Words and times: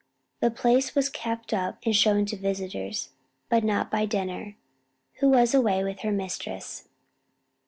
The 0.39 0.49
place 0.49 0.95
was 0.95 1.09
kept 1.11 1.53
up 1.53 1.77
and 1.85 1.95
shown 1.95 2.25
to 2.25 2.35
visitors, 2.35 3.09
but 3.49 3.63
not 3.63 3.91
by 3.91 4.07
Denner, 4.07 4.55
who 5.19 5.29
was 5.29 5.53
away 5.53 5.83
with 5.83 5.99
her 5.99 6.11
mistress. 6.11 6.87